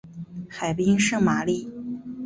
[0.49, 1.69] 海滨圣玛丽。